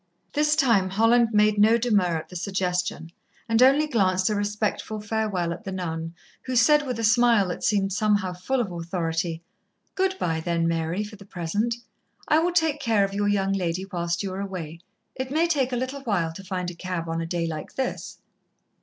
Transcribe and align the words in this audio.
This 0.33 0.55
time 0.55 0.89
Holland 0.89 1.27
made 1.31 1.59
no 1.59 1.77
demur 1.77 2.17
at 2.17 2.27
the 2.29 2.35
suggestion, 2.35 3.11
and 3.47 3.61
only 3.61 3.85
glanced 3.85 4.31
a 4.31 4.35
respectful 4.35 4.99
farewell 4.99 5.53
at 5.53 5.63
the 5.63 5.71
nun, 5.71 6.15
who 6.41 6.55
said, 6.55 6.87
with 6.87 6.97
a 6.97 7.03
smile 7.03 7.49
that 7.49 7.63
seemed 7.63 7.93
somehow 7.93 8.33
full 8.33 8.59
of 8.59 8.71
authority: 8.71 9.43
"Good 9.93 10.17
bye, 10.17 10.39
then, 10.39 10.67
Mary, 10.67 11.03
for 11.03 11.17
the 11.17 11.23
present. 11.25 11.75
I 12.27 12.39
will 12.39 12.51
take 12.51 12.79
care 12.81 13.03
of 13.05 13.13
your 13.13 13.27
young 13.27 13.53
lady 13.53 13.85
whilst 13.93 14.23
you 14.23 14.33
are 14.33 14.41
away. 14.41 14.79
It 15.13 15.29
may 15.29 15.45
take 15.45 15.71
a 15.71 15.75
little 15.77 16.01
while 16.01 16.33
to 16.33 16.43
find 16.43 16.71
a 16.71 16.73
cab 16.73 17.07
on 17.07 17.21
a 17.21 17.27
day 17.27 17.45
like 17.45 17.75
this." 17.75 18.17